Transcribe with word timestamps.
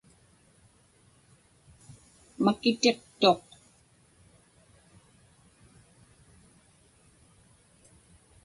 Makitiqtuq. 2.43 3.41